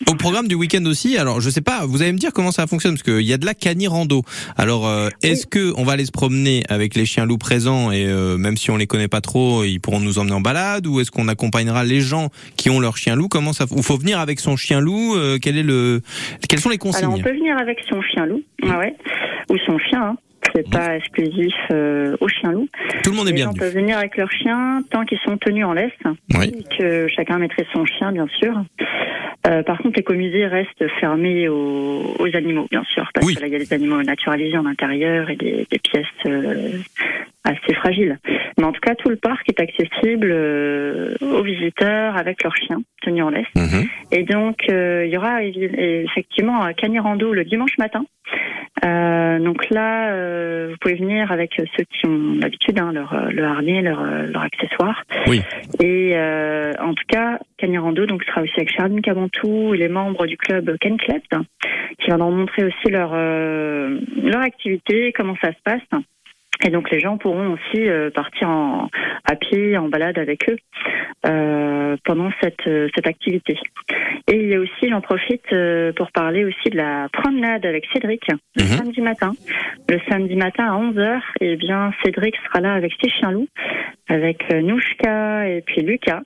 Au 0.08 0.14
programme 0.14 0.48
du 0.48 0.54
week-end 0.54 0.84
aussi, 0.86 1.18
alors 1.18 1.40
je 1.40 1.50
sais 1.50 1.60
pas, 1.60 1.84
vous 1.86 2.00
allez 2.00 2.12
me 2.12 2.18
dire 2.18 2.32
comment 2.32 2.52
ça 2.52 2.66
fonctionne 2.66 2.94
parce 2.94 3.02
qu'il 3.02 3.20
y 3.26 3.32
a 3.34 3.38
de 3.38 3.44
la 3.44 3.52
cani-rando. 3.54 4.22
Alors 4.56 4.88
euh, 4.88 5.08
est-ce 5.22 5.46
que 5.46 5.72
on 5.76 5.84
va 5.84 5.92
aller 5.92 6.06
se 6.06 6.10
promener 6.10 6.62
avec 6.70 6.94
les 6.94 7.04
chiens 7.04 7.26
loups 7.26 7.36
présents 7.38 7.92
et 7.92 8.06
euh, 8.06 8.38
même 8.38 8.56
si 8.56 8.70
on 8.70 8.76
les 8.78 8.86
connaît 8.86 9.08
pas 9.08 9.20
trop, 9.20 9.62
ils 9.62 9.78
pourront 9.78 10.00
nous 10.00 10.18
emmener 10.18 10.32
en 10.32 10.40
balade 10.40 10.86
ou 10.86 11.00
est-ce 11.00 11.10
qu'on 11.10 11.28
accompagnera 11.28 11.84
les 11.84 12.00
gens 12.00 12.30
qui 12.56 12.70
ont 12.70 12.80
leur 12.80 12.96
chien 12.96 13.14
loup 13.14 13.28
Comment 13.28 13.52
ça 13.52 13.66
Ou 13.70 13.82
faut 13.82 13.98
venir 13.98 14.18
avec 14.18 14.40
son 14.40 14.56
chien 14.56 14.80
loup 14.80 15.14
euh, 15.16 15.38
Quel 15.40 15.58
est 15.58 15.62
le 15.62 16.00
Quelles 16.48 16.60
sont 16.60 16.70
les 16.70 16.78
Alors 16.82 16.88
on 16.88 16.92
consignes 16.92 17.22
peut 17.22 17.32
venir 17.36 17.56
avec 17.58 17.78
son 17.88 18.00
chien 18.02 18.24
loup, 18.26 18.42
ah 18.64 18.78
ouais, 18.78 18.94
ou 19.50 19.56
son 19.66 19.78
chien. 19.78 20.02
hein. 20.02 20.16
C'est 20.54 20.68
pas 20.70 20.96
exclusif 20.96 21.54
euh, 21.70 22.16
aux 22.20 22.28
chiens 22.28 22.52
loups. 22.52 22.68
Tout 23.04 23.10
le 23.10 23.16
monde 23.16 23.26
est 23.28 23.30
Les 23.30 23.36
bien 23.36 23.44
gens 23.46 23.52
peuvent 23.54 23.74
venir 23.74 23.98
avec 23.98 24.16
leurs 24.16 24.32
chiens 24.32 24.82
tant 24.90 25.04
qu'ils 25.04 25.18
sont 25.20 25.36
tenus 25.36 25.64
en 25.64 25.74
laisse, 25.74 25.92
Oui. 26.38 26.52
et 26.58 26.76
que 26.76 27.08
chacun 27.08 27.38
maîtrise 27.38 27.66
son 27.72 27.84
chien, 27.84 28.10
bien 28.12 28.26
sûr. 28.40 28.54
Euh, 29.46 29.62
par 29.62 29.78
contre, 29.78 29.96
l'écomusée 29.96 30.46
reste 30.46 30.86
fermé 30.98 31.48
aux, 31.48 32.14
aux 32.18 32.36
animaux, 32.36 32.66
bien 32.70 32.82
sûr, 32.84 33.08
parce 33.14 33.26
Oui. 33.26 33.34
que 33.34 33.40
là, 33.40 33.46
il 33.46 33.52
y 33.52 33.56
a 33.56 33.58
des 33.58 33.72
animaux 33.72 34.02
naturalisés 34.02 34.58
en 34.58 34.66
intérieur 34.66 35.30
et 35.30 35.36
des, 35.36 35.66
des 35.70 35.78
pièces 35.78 36.06
euh, 36.26 36.72
assez 37.44 37.74
fragiles. 37.74 38.18
Mais 38.58 38.64
en 38.64 38.72
tout 38.72 38.80
cas, 38.80 38.94
tout 38.94 39.08
le 39.08 39.16
parc 39.16 39.48
est 39.48 39.60
accessible 39.60 40.30
euh, 40.30 41.14
aux 41.20 41.42
visiteurs 41.42 42.16
avec 42.16 42.42
leurs 42.42 42.56
chiens 42.56 42.82
tenus 43.02 43.24
en 43.24 43.30
laisse. 43.30 43.46
Mhm. 43.56 43.88
Et 44.12 44.22
donc, 44.24 44.56
euh, 44.68 45.04
il 45.06 45.12
y 45.12 45.16
aura 45.16 45.42
effectivement 45.42 46.62
un 46.62 46.72
canirando 46.74 47.32
le 47.32 47.44
dimanche 47.44 47.76
matin. 47.78 48.04
Euh, 48.84 49.38
donc 49.40 49.68
là, 49.70 50.10
euh, 50.12 50.68
vous 50.70 50.76
pouvez 50.80 50.94
venir 50.94 51.32
avec 51.32 51.52
ceux 51.56 51.84
qui 51.84 52.06
ont 52.06 52.36
l'habitude, 52.40 52.78
hein, 52.78 52.92
leur, 52.92 53.12
euh, 53.12 53.30
le 53.30 53.44
harnais, 53.44 53.82
leur, 53.82 54.00
euh, 54.00 54.26
leur 54.26 54.42
accessoire. 54.42 55.04
Oui. 55.26 55.42
Et 55.82 56.12
euh, 56.14 56.72
en 56.80 56.94
tout 56.94 57.04
cas, 57.08 57.38
Canirando 57.58 58.06
donc 58.06 58.22
sera 58.24 58.42
aussi 58.42 58.54
avec 58.56 58.70
Charline 58.70 59.02
Cabantou 59.02 59.74
et 59.74 59.78
les 59.78 59.88
membres 59.88 60.26
du 60.26 60.36
club 60.36 60.76
Can 60.80 60.96
Club, 60.96 61.22
qui 61.98 62.06
viendront 62.06 62.30
montrer 62.30 62.64
aussi 62.64 62.90
leur 62.90 63.10
euh, 63.14 63.98
leur 64.22 64.40
activité, 64.40 65.12
comment 65.12 65.36
ça 65.42 65.50
se 65.50 65.62
passe. 65.64 66.02
Et 66.64 66.70
donc 66.70 66.90
les 66.90 67.00
gens 67.00 67.16
pourront 67.16 67.54
aussi 67.54 67.88
euh, 67.88 68.10
partir 68.10 68.48
en, 68.48 68.88
à 69.24 69.36
pied, 69.36 69.76
en 69.78 69.88
balade 69.88 70.18
avec 70.18 70.48
eux 70.50 70.56
euh, 71.26 71.96
pendant 72.04 72.30
cette, 72.42 72.66
euh, 72.66 72.88
cette 72.94 73.06
activité. 73.06 73.58
Et 74.28 74.36
il 74.36 74.48
y 74.48 74.54
a 74.54 74.60
aussi, 74.60 74.88
j'en 74.88 75.00
profite 75.00 75.52
euh, 75.52 75.92
pour 75.92 76.12
parler 76.12 76.44
aussi 76.44 76.70
de 76.70 76.76
la 76.76 77.08
promenade 77.12 77.64
avec 77.64 77.86
Cédric 77.92 78.22
le 78.56 78.62
Mhm. 78.62 78.68
samedi 78.78 79.00
matin. 79.00 79.32
Le 79.88 79.98
samedi 80.08 80.36
matin 80.36 80.64
à 80.66 80.76
11h, 80.78 81.20
et 81.40 81.56
bien 81.56 81.92
Cédric 82.04 82.34
sera 82.46 82.60
là 82.60 82.74
avec 82.74 82.92
ses 83.02 83.10
chiens 83.10 83.30
loups, 83.32 83.48
avec 84.08 84.52
Nouchka 84.52 85.48
et 85.48 85.62
puis 85.62 85.82
Lucas, 85.82 86.20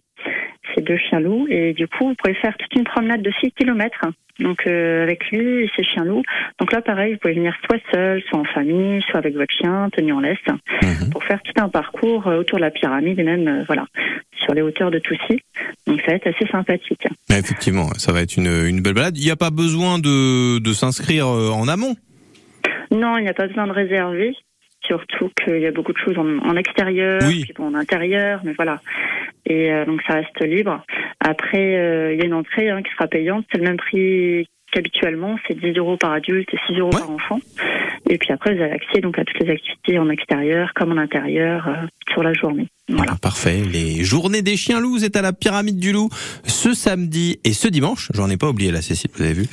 ces 0.75 0.83
deux 0.83 0.97
chiens 0.99 1.21
loups. 1.21 1.47
Et 1.49 1.73
du 1.73 1.87
coup, 1.89 2.09
vous 2.09 2.15
pouvez 2.15 2.35
faire 2.35 2.57
toute 2.57 2.75
une 2.75 2.85
promenade 2.85 3.23
de 3.23 3.31
6 3.41 3.53
km. 3.53 4.01
Donc 4.41 4.67
euh, 4.67 5.05
avec 5.05 5.31
lui 5.31 5.63
et 5.65 5.71
ses 5.77 5.85
chiens 5.85 6.05
loups. 6.05 6.25
Donc 6.59 6.73
là, 6.73 6.81
pareil, 6.83 7.13
vous 7.13 7.19
pouvez 7.21 7.35
venir 7.35 7.55
soit 7.67 7.79
seul, 7.93 8.21
soit 8.29 8.41
en 8.41 8.45
famille, 8.45 9.01
soit 9.09 9.19
avec 9.19 9.35
votre 9.35 9.53
chien 9.55 9.89
tenu 9.97 10.13
en 10.13 10.21
laisse 10.21 10.39
Mhm. 10.83 11.11
pour 11.13 11.23
faire 11.23 11.41
tout 11.43 11.53
un 11.63 11.69
parcours 11.69 12.27
euh, 12.27 12.39
autour 12.41 12.59
de 12.59 12.63
la 12.65 12.73
pyramide 12.73 13.17
et 13.19 13.23
même 13.23 13.47
euh, 13.47 13.65
voilà 13.69 13.87
sur 14.45 14.53
les 14.55 14.61
hauteurs 14.63 14.91
de 14.91 14.99
Toussy. 14.99 15.41
Donc 15.87 16.01
ça 16.01 16.09
va 16.09 16.15
être 16.15 16.27
assez 16.27 16.47
sympathique. 16.51 17.07
Mais 17.31 17.39
Effectivement, 17.39 17.87
ça 17.97 18.13
va 18.13 18.23
être 18.23 18.37
une, 18.37 18.67
une 18.67 18.81
belle 18.83 18.95
balade. 18.95 19.17
Il 19.17 19.25
n'y 19.25 19.31
a 19.31 19.37
pas 19.37 19.51
besoin 19.51 19.99
de, 20.01 20.59
de 20.59 20.73
s'inscrire 20.73 21.29
en 21.29 21.69
amont? 21.69 21.95
Non, 22.91 23.17
il 23.19 23.23
n'y 23.23 23.29
a 23.29 23.35
pas 23.35 23.47
besoin 23.47 23.67
de 23.69 23.73
réserver. 23.73 24.35
Surtout 24.87 25.31
qu'il 25.43 25.61
y 25.61 25.67
a 25.67 25.71
beaucoup 25.73 25.93
de 25.95 25.99
choses 25.99 26.19
en, 26.19 26.27
en 26.47 26.57
extérieur, 26.57 27.21
Oui. 27.27 27.43
puis 27.45 27.55
bon, 27.57 27.69
en 27.69 27.75
intérieur, 27.75 28.41
mais 28.45 28.53
voilà. 28.53 28.81
Et 29.47 29.73
euh, 29.73 29.85
donc 29.85 30.01
ça 30.07 30.15
reste 30.15 30.41
libre. 30.41 30.83
Après, 31.21 31.77
euh, 31.77 32.13
il 32.13 32.19
y 32.19 32.23
a 32.23 32.27
une 32.27 32.35
entrée 32.35 32.71
hein, 32.71 32.83
qui 32.83 32.91
sera 32.93 33.07
payante. 33.07 33.45
C'est 33.53 33.59
le 33.59 33.65
même 33.65 33.77
prix 33.77 34.47
qu'habituellement. 34.73 35.37
C'est 35.47 35.59
10 35.59 35.73
euros 35.79 35.97
par 35.97 36.13
adulte 36.13 36.53
et 36.53 36.59
6 36.67 36.79
euros 36.81 36.91
Ouais. 36.93 37.01
par 37.01 37.11
enfant. 37.11 37.39
Et 38.09 38.19
puis 38.19 38.33
après, 38.33 38.55
vous 38.55 38.63
avez 38.63 38.73
accès 38.73 39.01
donc 39.01 39.19
à 39.19 39.25
toutes 39.25 39.39
les 39.41 39.51
activités 39.51 39.99
en 39.99 40.09
extérieur 40.11 40.73
comme 40.75 40.93
en 40.93 40.97
intérieur 40.97 41.69
euh, 41.69 41.87
sur 42.13 42.23
la 42.23 42.33
journée. 42.33 42.69
Voilà. 42.91 43.17
Parfait. 43.17 43.63
Les 43.65 44.05
journées 44.05 44.43
des 44.43 44.59
chiens 44.59 44.79
loups 44.79 45.05
est 45.05 45.17
à 45.17 45.23
la 45.23 45.33
pyramide 45.33 45.79
du 45.79 45.93
loup 45.93 46.11
ce 46.47 46.75
samedi 46.75 47.39
et 47.43 47.55
ce 47.55 47.67
dimanche. 47.69 48.11
J'en 48.13 48.29
ai 48.29 48.37
pas 48.37 48.51
oublié 48.51 48.71
la 48.73 48.83
Cécile, 48.83 49.09
vous 49.17 49.23
avez 49.23 49.33
vu. 49.33 49.47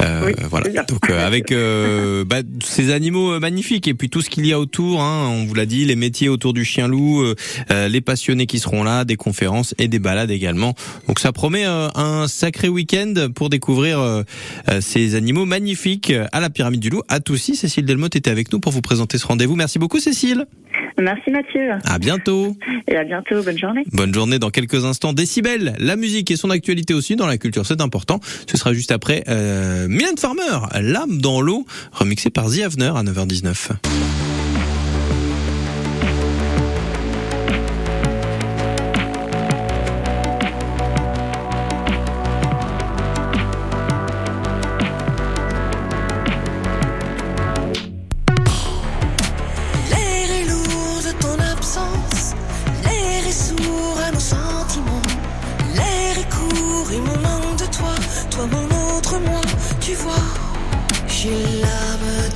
Euh, 0.00 0.26
Oui, 0.26 0.34
voilà. 0.48 0.84
Donc 0.84 1.10
euh, 1.10 1.26
avec 1.26 1.50
euh, 1.50 2.24
bah, 2.26 2.42
ces 2.64 2.92
animaux 2.92 3.32
euh, 3.32 3.40
magnifiques 3.40 3.88
et 3.88 3.94
puis 3.94 4.08
tout 4.08 4.20
ce 4.22 4.30
qu'il 4.30 4.46
y 4.46 4.52
a 4.52 4.60
autour. 4.60 5.02
Hein, 5.02 5.28
on 5.32 5.46
vous 5.46 5.54
l'a 5.54 5.66
dit, 5.66 5.84
les 5.84 5.96
métiers 5.96 6.28
autour 6.28 6.52
du 6.52 6.64
chien 6.64 6.86
loup, 6.86 7.22
euh, 7.22 7.34
euh, 7.72 7.88
les 7.88 8.00
passionnés 8.00 8.46
qui 8.46 8.60
seront 8.60 8.84
là, 8.84 9.04
des 9.04 9.16
conférences 9.16 9.74
et 9.78 9.88
des 9.88 9.98
balades 9.98 10.30
également. 10.30 10.74
Donc 11.08 11.18
ça 11.18 11.32
promet 11.32 11.64
un 11.64 12.28
sacré 12.28 12.68
week-end 12.68 13.14
pour 13.34 13.48
découvrir 13.50 14.24
ces 14.80 15.14
animaux 15.14 15.44
magnifiques 15.44 16.12
à 16.32 16.40
la 16.40 16.50
pyramide 16.50 16.80
du 16.80 16.90
loup. 16.90 17.02
À 17.08 17.20
Toussy, 17.20 17.56
Cécile 17.56 17.84
Delmotte 17.84 18.16
était 18.16 18.30
avec 18.30 18.52
nous 18.52 18.60
pour 18.60 18.72
vous 18.72 18.80
présenter 18.82 19.18
ce 19.18 19.26
rendez-vous. 19.26 19.56
Merci 19.56 19.78
beaucoup 19.78 19.98
Cécile. 19.98 20.46
Merci 20.98 21.30
Mathieu 21.30 21.72
À 21.84 21.98
bientôt. 21.98 22.56
Et 22.86 22.96
à 22.96 23.04
bientôt. 23.04 23.42
Bonne 23.42 23.58
journée. 23.58 23.84
Bonne 23.92 24.14
journée 24.14 24.38
dans 24.38 24.50
quelques 24.50 24.84
instants. 24.84 25.12
Décibel, 25.12 25.74
la 25.78 25.96
musique 25.96 26.30
et 26.30 26.36
son 26.36 26.50
actualité 26.50 26.94
aussi 26.94 27.16
dans 27.16 27.26
la 27.26 27.38
culture, 27.38 27.66
c'est 27.66 27.80
important. 27.80 28.20
Ce 28.46 28.56
sera 28.56 28.72
juste 28.72 28.92
après 28.92 29.24
euh, 29.28 29.88
Mylène 29.88 30.18
Farmer, 30.18 30.66
L'âme 30.80 31.20
dans 31.20 31.40
l'eau, 31.40 31.66
remixé 31.92 32.30
par 32.30 32.50
The 32.50 32.60
Avener 32.60 32.92
à 32.96 33.02
9h19. 33.02 34.05
J'ai 61.26 61.60
l'âme 61.60 62.28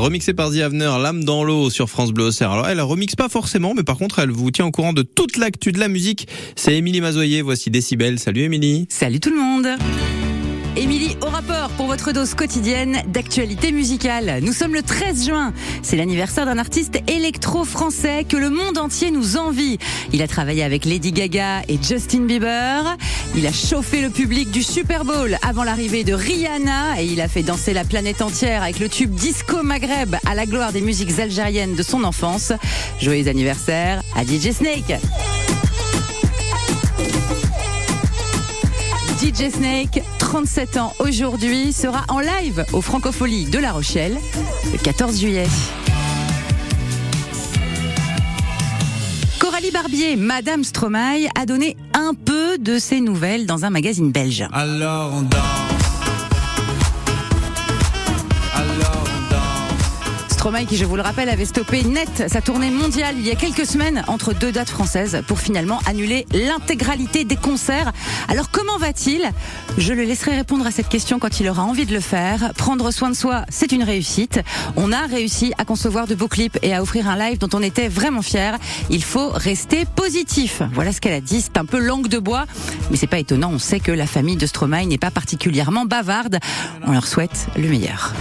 Remixée 0.00 0.32
par 0.32 0.50
The 0.50 0.54
L'âme 0.54 1.24
dans 1.24 1.44
l'eau 1.44 1.68
sur 1.68 1.90
France 1.90 2.12
Bleu 2.12 2.24
Auxerre. 2.24 2.50
Alors 2.50 2.66
elle 2.66 2.80
remixe 2.80 3.16
pas 3.16 3.28
forcément, 3.28 3.74
mais 3.74 3.82
par 3.82 3.98
contre 3.98 4.18
elle 4.18 4.30
vous 4.30 4.50
tient 4.50 4.64
au 4.64 4.70
courant 4.70 4.94
de 4.94 5.02
toute 5.02 5.36
l'actu 5.36 5.72
de 5.72 5.78
la 5.78 5.88
musique. 5.88 6.26
C'est 6.56 6.74
Émilie 6.74 7.02
Mazoyer, 7.02 7.42
voici 7.42 7.70
Décibel. 7.70 8.18
Salut 8.18 8.42
Émilie. 8.42 8.86
Salut 8.88 9.20
tout 9.20 9.30
le 9.30 9.36
monde 9.36 9.68
Émilie 10.76 11.16
au 11.20 11.26
rapport 11.26 11.70
pour 11.70 11.86
votre 11.86 12.12
dose 12.12 12.34
quotidienne 12.34 13.02
d'actualité 13.08 13.72
musicale. 13.72 14.38
Nous 14.42 14.52
sommes 14.52 14.72
le 14.72 14.82
13 14.82 15.26
juin. 15.26 15.52
C'est 15.82 15.96
l'anniversaire 15.96 16.46
d'un 16.46 16.58
artiste 16.58 17.00
électro-français 17.08 18.24
que 18.24 18.36
le 18.36 18.50
monde 18.50 18.78
entier 18.78 19.10
nous 19.10 19.36
envie. 19.36 19.78
Il 20.12 20.22
a 20.22 20.28
travaillé 20.28 20.62
avec 20.62 20.84
Lady 20.84 21.10
Gaga 21.12 21.62
et 21.68 21.78
Justin 21.82 22.20
Bieber. 22.20 22.96
Il 23.34 23.46
a 23.46 23.52
chauffé 23.52 24.00
le 24.00 24.10
public 24.10 24.50
du 24.50 24.62
Super 24.62 25.04
Bowl 25.04 25.36
avant 25.46 25.64
l'arrivée 25.64 26.04
de 26.04 26.14
Rihanna 26.14 27.00
et 27.00 27.06
il 27.06 27.20
a 27.20 27.28
fait 27.28 27.42
danser 27.42 27.72
la 27.72 27.84
planète 27.84 28.22
entière 28.22 28.62
avec 28.62 28.78
le 28.78 28.88
tube 28.88 29.12
Disco 29.12 29.62
Maghreb 29.62 30.16
à 30.24 30.34
la 30.34 30.46
gloire 30.46 30.72
des 30.72 30.82
musiques 30.82 31.18
algériennes 31.18 31.74
de 31.74 31.82
son 31.82 32.04
enfance. 32.04 32.52
Joyeux 33.00 33.28
anniversaire 33.28 34.02
à 34.14 34.24
DJ 34.24 34.52
Snake. 34.52 35.00
DJ 39.20 39.50
Snake, 39.50 40.02
37 40.18 40.78
ans 40.78 40.94
aujourd'hui, 40.98 41.74
sera 41.74 42.06
en 42.08 42.20
live 42.20 42.64
au 42.72 42.80
Francofolie 42.80 43.44
de 43.44 43.58
La 43.58 43.72
Rochelle 43.72 44.16
le 44.72 44.78
14 44.78 45.20
juillet. 45.20 45.46
Coralie 49.38 49.72
Barbier, 49.72 50.16
Madame 50.16 50.64
Stromae, 50.64 51.28
a 51.38 51.44
donné 51.44 51.76
un 51.92 52.14
peu 52.14 52.56
de 52.56 52.78
ses 52.78 53.02
nouvelles 53.02 53.44
dans 53.44 53.66
un 53.66 53.70
magazine 53.70 54.10
belge. 54.10 54.46
Alors 54.54 55.12
on. 55.12 55.79
Stromae, 60.40 60.64
qui 60.64 60.78
je 60.78 60.86
vous 60.86 60.96
le 60.96 61.02
rappelle, 61.02 61.28
avait 61.28 61.44
stoppé 61.44 61.84
net 61.84 62.24
sa 62.28 62.40
tournée 62.40 62.70
mondiale 62.70 63.14
il 63.18 63.26
y 63.26 63.30
a 63.30 63.34
quelques 63.34 63.66
semaines 63.66 64.02
entre 64.06 64.32
deux 64.32 64.52
dates 64.52 64.70
françaises 64.70 65.20
pour 65.26 65.38
finalement 65.38 65.80
annuler 65.84 66.26
l'intégralité 66.32 67.24
des 67.24 67.36
concerts. 67.36 67.92
Alors 68.26 68.50
comment 68.50 68.78
va-t-il? 68.78 69.30
Je 69.76 69.92
le 69.92 70.02
laisserai 70.04 70.34
répondre 70.34 70.66
à 70.66 70.70
cette 70.70 70.88
question 70.88 71.18
quand 71.18 71.40
il 71.40 71.48
aura 71.50 71.62
envie 71.64 71.84
de 71.84 71.92
le 71.92 72.00
faire. 72.00 72.54
Prendre 72.54 72.90
soin 72.90 73.10
de 73.10 73.14
soi, 73.14 73.44
c'est 73.50 73.70
une 73.72 73.82
réussite. 73.82 74.40
On 74.76 74.92
a 74.92 75.04
réussi 75.04 75.52
à 75.58 75.66
concevoir 75.66 76.06
de 76.06 76.14
beaux 76.14 76.26
clips 76.26 76.58
et 76.62 76.74
à 76.74 76.80
offrir 76.80 77.06
un 77.06 77.18
live 77.18 77.36
dont 77.36 77.50
on 77.52 77.62
était 77.62 77.88
vraiment 77.88 78.22
fiers. 78.22 78.56
Il 78.88 79.04
faut 79.04 79.28
rester 79.28 79.84
positif. 79.84 80.62
Voilà 80.72 80.94
ce 80.94 81.02
qu'elle 81.02 81.12
a 81.12 81.20
dit. 81.20 81.42
C'est 81.42 81.58
un 81.58 81.66
peu 81.66 81.78
langue 81.78 82.08
de 82.08 82.18
bois, 82.18 82.46
mais 82.90 82.96
c'est 82.96 83.06
pas 83.06 83.18
étonnant. 83.18 83.50
On 83.52 83.58
sait 83.58 83.80
que 83.80 83.92
la 83.92 84.06
famille 84.06 84.36
de 84.36 84.46
Stromae 84.46 84.86
n'est 84.86 84.96
pas 84.96 85.10
particulièrement 85.10 85.84
bavarde. 85.84 86.38
On 86.86 86.92
leur 86.92 87.06
souhaite 87.06 87.48
le 87.58 87.68
meilleur. 87.68 88.14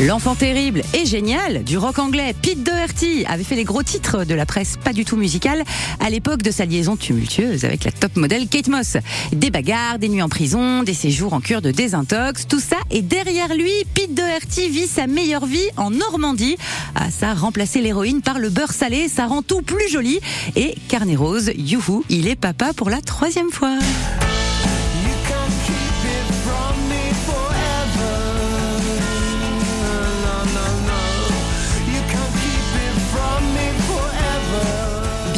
L'enfant 0.00 0.34
terrible 0.34 0.82
et 0.94 1.06
génial 1.06 1.62
du 1.64 1.78
rock 1.78 1.98
anglais 1.98 2.34
Pete 2.40 2.62
Doherty 2.62 3.24
avait 3.26 3.44
fait 3.44 3.54
les 3.54 3.64
gros 3.64 3.82
titres 3.82 4.24
de 4.24 4.34
la 4.34 4.46
presse 4.46 4.76
pas 4.76 4.92
du 4.92 5.04
tout 5.04 5.16
musicale 5.16 5.62
à 6.00 6.10
l'époque 6.10 6.42
de 6.42 6.50
sa 6.50 6.64
liaison 6.64 6.96
tumultueuse 6.96 7.64
avec 7.64 7.84
la 7.84 7.92
top 7.92 8.16
modèle 8.16 8.48
Kate 8.48 8.68
Moss. 8.68 8.96
Des 9.32 9.50
bagarres, 9.50 9.98
des 9.98 10.08
nuits 10.08 10.22
en 10.22 10.28
prison, 10.28 10.82
des 10.82 10.94
séjours 10.94 11.32
en 11.32 11.40
cure 11.40 11.62
de 11.62 11.70
désintox, 11.70 12.46
tout 12.48 12.60
ça 12.60 12.76
et 12.90 13.02
derrière 13.02 13.54
lui, 13.54 13.72
Pete 13.94 14.14
Doherty 14.14 14.68
vit 14.68 14.86
sa 14.86 15.06
meilleure 15.06 15.46
vie 15.46 15.68
en 15.76 15.90
Normandie. 15.90 16.56
Ah 16.94 17.10
ça, 17.10 17.34
remplacer 17.34 17.80
l'héroïne 17.80 18.22
par 18.22 18.38
le 18.38 18.50
beurre 18.50 18.72
salé, 18.72 19.08
ça 19.08 19.26
rend 19.26 19.42
tout 19.42 19.62
plus 19.62 19.88
joli. 19.90 20.20
Et 20.56 20.74
Carnet 20.88 21.16
Rose, 21.16 21.50
youhou, 21.56 22.04
il 22.08 22.28
est 22.28 22.36
papa 22.36 22.72
pour 22.74 22.90
la 22.90 23.00
troisième 23.00 23.50
fois. 23.50 23.78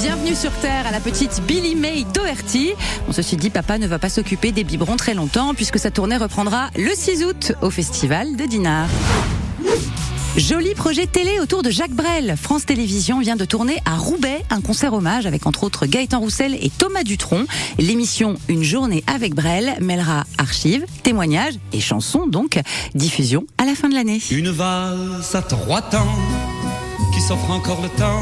Bienvenue 0.05 0.35
sur 0.35 0.53
Terre 0.61 0.87
à 0.87 0.90
la 0.90 1.01
petite 1.01 1.40
Billy 1.47 1.75
May 1.75 2.05
Doherty. 2.12 2.75
On 3.09 3.12
ceci 3.12 3.38
dit, 3.38 3.49
papa 3.49 3.79
ne 3.79 3.87
va 3.87 3.99
pas 3.99 4.11
s'occuper 4.11 4.53
des 4.53 4.62
biberons 4.62 4.97
très 4.97 5.14
longtemps 5.14 5.55
puisque 5.55 5.79
sa 5.79 5.90
tournée 5.90 6.19
reprendra 6.19 6.69
le 6.77 6.90
6 6.95 7.25
août 7.25 7.53
au 7.62 7.71
festival 7.71 8.37
de 8.37 8.45
Dinard. 8.45 8.90
Joli 10.37 10.75
projet 10.75 11.07
télé 11.07 11.40
autour 11.40 11.62
de 11.62 11.71
Jacques 11.71 11.95
Brel. 11.95 12.35
France 12.37 12.67
Télévisions 12.67 13.19
vient 13.19 13.37
de 13.37 13.47
tourner 13.47 13.79
à 13.87 13.97
Roubaix 13.97 14.45
un 14.51 14.61
concert 14.61 14.93
hommage 14.93 15.25
avec 15.25 15.47
entre 15.47 15.64
autres 15.64 15.87
Gaëtan 15.87 16.21
Roussel 16.21 16.55
et 16.61 16.69
Thomas 16.69 17.03
Dutronc. 17.03 17.47
L'émission 17.79 18.35
Une 18.49 18.62
journée 18.62 19.05
avec 19.07 19.35
Brel 19.35 19.75
mêlera 19.81 20.25
archives, 20.37 20.85
témoignages 21.03 21.55
et 21.73 21.81
chansons 21.81 22.27
donc. 22.27 22.61
Diffusion 22.95 23.47
à 23.57 23.64
la 23.64 23.75
fin 23.75 23.88
de 23.88 23.95
l'année. 23.95 24.21
Une 24.31 24.51
valse 24.51 25.35
à 25.35 25.40
trois 25.40 25.81
temps 25.81 26.14
qui 27.14 27.23
s'offre 27.23 27.51
encore 27.51 27.81
le 27.81 27.88
temps. 27.88 28.21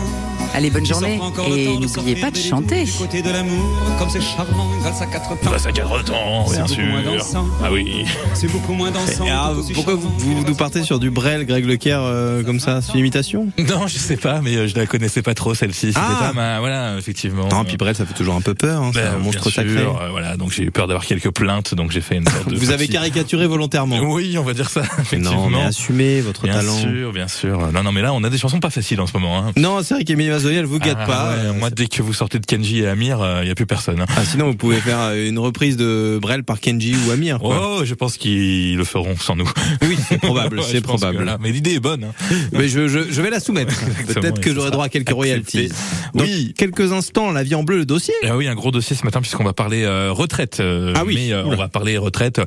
Allez, 0.55 0.69
bonne 0.71 0.85
journée 0.85 1.19
et 1.57 1.79
n'oubliez 1.79 2.17
pas 2.17 2.31
de 2.31 2.37
chanter. 2.37 2.85
côté 2.99 3.23
de 3.23 3.31
l'amour, 3.31 3.81
comme 3.99 4.11
c'est 4.11 4.21
charmant, 4.21 4.69
une 4.77 4.83
valse 4.83 5.01
à 5.01 5.07
quatre 5.07 5.31
temps. 5.41 5.51
Bah, 5.51 5.59
ça 5.59 5.73
cadre 5.73 6.03
temps, 6.05 6.45
C'est 6.47 6.53
bien 6.57 6.63
beaucoup 6.65 6.75
sûr. 6.75 6.85
moins 6.85 7.03
dansant. 7.03 7.47
Ah 7.65 7.69
oui. 7.73 8.05
C'est 8.35 8.53
beaucoup 8.53 8.73
moins 8.75 8.91
dansant. 8.91 9.25
Aussi 9.59 9.73
pourquoi 9.73 9.95
vous, 9.95 10.45
nous 10.47 10.55
partez 10.55 10.83
sur 10.83 10.99
du 10.99 11.11
Brel, 11.11 11.47
Greg 11.47 11.65
Lecaire 11.65 12.01
euh, 12.03 12.43
comme 12.43 12.61
ça 12.61 12.83
C'est 12.83 12.93
une 12.93 12.99
imitation? 13.01 13.49
Non, 13.59 13.87
je 13.87 13.97
sais 13.97 14.17
pas, 14.19 14.41
mais 14.43 14.55
euh, 14.57 14.67
je 14.69 14.77
la 14.77 14.87
connaissais 14.87 15.23
pas 15.23 15.33
trop 15.35 15.55
celle-ci. 15.55 15.89
C'était 15.95 15.99
Ah. 16.01 16.33
voilà, 16.61 16.97
effectivement. 16.99 17.49
Non, 17.49 17.65
puis 17.65 17.77
Brel 17.79 17.97
ça 17.97 18.05
fait 18.05 18.15
toujours 18.15 18.35
un 18.35 18.41
peu 18.43 18.55
peur, 18.55 18.83
hein, 18.83 18.91
c'est 18.93 19.01
Ben, 19.03 19.15
un 19.15 19.19
monstre 19.19 19.43
bien 19.45 19.53
sacré. 19.53 19.79
euh, 19.79 20.09
voilà, 20.11 20.37
donc 20.37 20.53
j'ai 20.53 20.65
eu 20.65 20.71
peur 20.71 20.87
d'avoir 20.87 21.07
quelques 21.07 21.31
plaintes, 21.31 21.75
donc 21.75 21.93
j'ai 21.93 22.03
fait 22.03 22.17
une 22.17 22.29
sorte 22.29 22.49
de. 22.49 22.57
Vous 22.63 22.71
avez 22.71 22.89
caricaturé 22.89 23.47
volontairement. 23.47 23.99
Oui, 24.13 24.37
on 24.37 24.43
va 24.43 24.53
dire 24.53 24.69
ça. 24.69 24.83
Effectivement. 25.01 25.49
Non, 25.49 25.59
mais 25.59 25.63
assumez 25.63 26.21
votre 26.21 26.43
bien 26.43 26.55
talent. 26.55 26.77
sûr, 26.77 27.13
bien 27.13 27.29
sûr. 27.29 27.73
Non, 27.73 27.83
non, 27.83 27.93
mais 27.93 28.03
là, 28.03 28.13
on 28.13 28.23
a 28.25 28.29
des 28.31 28.37
chansons 28.39 28.61
pas 28.61 28.69
faciles 28.71 29.01
en 29.01 29.07
ce 29.07 29.13
moment. 29.15 29.39
Hein. 29.39 29.53
Non, 29.57 29.79
c'est 29.83 29.95
vrai 29.95 30.05
qu'Emilie 30.05 30.31
Mazoyer, 30.43 30.59
elle 30.59 30.67
vous 30.67 30.81
gâte 30.81 30.97
Ah, 31.01 31.07
pas. 31.07 31.31
ouais, 31.31 31.37
Euh, 31.47 31.53
moi, 31.53 31.71
dès 31.71 31.87
que 31.87 32.03
vous 32.03 32.13
sortez 32.13 32.41
de 32.41 32.47
Kenji 32.47 32.81
et 32.81 32.89
Amir, 32.89 33.25
il 33.43 33.49
y 33.49 33.51
a 33.51 33.55
plus 33.55 33.67
personne. 33.67 34.01
hein. 34.01 34.07
Ah, 34.17 34.25
sinon, 34.25 34.47
vous 34.47 34.57
pouvez 34.57 34.79
faire 34.79 34.99
euh, 35.01 35.29
une 35.29 35.39
reprise 35.39 35.77
de 35.77 36.19
Brel 36.21 36.43
par 36.43 36.59
Kenji 36.59 36.97
ou 37.07 37.13
Amir. 37.13 37.39
Quoi. 37.39 37.77
Oh, 37.79 37.85
je 37.85 37.95
pense 37.95 38.17
qu'ils 38.17 38.77
le 38.77 38.83
feront 38.85 39.17
sans 39.17 39.37
nous. 39.37 39.49
Oui, 39.83 39.97
c'est 40.09 40.19
probable, 40.19 40.59
Ouais, 40.59 40.65
c'est 40.69 40.81
que 40.81 40.87
probable. 40.87 41.23
là- 41.25 41.39
mais 41.41 41.53
l'idée 41.53 41.75
est 41.75 41.81
bonne. 41.81 42.05
hein. 42.05 42.35
Mais 42.53 42.69
je, 42.69 42.89
je, 42.89 42.99
je 43.11 43.23
vais 43.23 43.31
la 43.31 43.39
soumettre. 43.39 43.73
Peut-être 44.15 44.41
que 44.41 44.53
j'aurai 44.53 44.73
droit 44.73 44.87
à 44.87 44.89
quelques 44.89 45.11
royalties. 45.13 45.69
Donc, 46.15 46.27
Oui. 46.27 46.55
quelques 46.59 46.93
instants, 46.93 47.31
la 47.31 47.45
vie 47.45 47.55
en 47.55 47.63
bleu, 47.63 47.79
le 47.79 47.87
dossier. 47.87 48.15
Ah 48.25 48.37
oui, 48.37 48.49
un 48.49 48.55
gros 48.57 48.73
dossier 48.73 48.97
ce 48.97 49.05
matin 49.05 49.21
puisqu'on 49.21 49.45
va 49.45 49.53
parler 49.53 49.85
euh, 49.85 50.11
retraite. 50.11 50.59
euh, 50.59 50.93
Ah 50.97 51.05
oui. 51.07 51.15
Mais 51.15 51.33
euh, 51.33 51.45
on 51.47 51.55
va 51.55 51.69
parler 51.69 51.97
retraite 51.99 52.41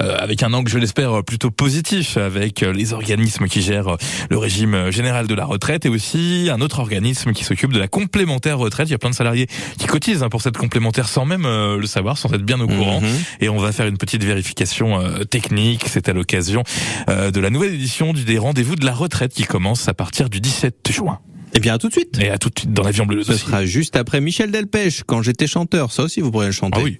euh, 0.00 0.16
avec 0.18 0.42
un 0.42 0.52
angle, 0.52 0.70
je 0.70 0.76
l'espère, 0.78 1.24
plutôt 1.24 1.50
positif 1.50 2.18
avec 2.18 2.62
euh, 2.62 2.72
les 2.74 2.92
organismes 2.92 3.46
qui 3.48 3.62
gèrent 3.62 3.88
euh, 3.94 3.96
le 4.28 4.36
régime 4.36 4.74
euh, 4.74 4.90
général 4.90 5.26
de 5.26 5.34
la 5.34 5.46
retraite 5.46 5.86
et 5.86 5.88
aussi 5.88 6.48
un 6.52 6.60
autre 6.60 6.78
organisme 6.80 7.32
qui 7.32 7.37
s'occupe 7.44 7.72
de 7.72 7.78
la 7.78 7.88
complémentaire 7.88 8.58
retraite. 8.58 8.88
Il 8.88 8.92
y 8.92 8.94
a 8.94 8.98
plein 8.98 9.10
de 9.10 9.14
salariés 9.14 9.46
qui 9.78 9.86
cotisent 9.86 10.22
hein, 10.22 10.28
pour 10.28 10.42
cette 10.42 10.56
complémentaire 10.56 11.08
sans 11.08 11.24
même 11.24 11.44
euh, 11.46 11.78
le 11.78 11.86
savoir, 11.86 12.18
sans 12.18 12.32
être 12.32 12.42
bien 12.42 12.60
au 12.60 12.66
courant. 12.66 13.00
Mhm. 13.00 13.08
Et 13.40 13.48
on 13.48 13.58
va 13.58 13.72
faire 13.72 13.86
une 13.86 13.98
petite 13.98 14.24
vérification 14.24 15.00
euh, 15.00 15.24
technique. 15.24 15.84
C'est 15.88 16.08
à 16.08 16.12
l'occasion 16.12 16.62
euh, 17.08 17.30
de 17.30 17.40
la 17.40 17.50
nouvelle 17.50 17.74
édition 17.74 18.12
du 18.12 18.24
des 18.24 18.38
rendez-vous 18.38 18.76
de 18.76 18.84
la 18.84 18.94
retraite 18.94 19.32
qui 19.32 19.44
commence 19.44 19.88
à 19.88 19.94
partir 19.94 20.30
du 20.30 20.40
17 20.40 20.90
juin. 20.90 21.20
Et 21.54 21.60
bien, 21.60 21.74
à 21.74 21.78
tout 21.78 21.88
de 21.88 21.92
suite. 21.92 22.18
Et 22.20 22.30
à 22.30 22.38
tout 22.38 22.50
de 22.50 22.58
suite 22.58 22.72
dans 22.72 22.82
l'avion 22.82 23.06
bleu. 23.06 23.22
Ce 23.22 23.36
sera 23.36 23.64
juste 23.64 23.96
après 23.96 24.20
Michel 24.20 24.50
Delpech, 24.50 25.02
quand 25.06 25.22
j'étais 25.22 25.46
chanteur. 25.46 25.92
Ça 25.92 26.02
aussi, 26.02 26.20
vous 26.20 26.30
pourrez 26.30 26.46
le 26.46 26.52
chanter. 26.52 26.78
Ah 26.80 26.84
oui. 26.84 26.96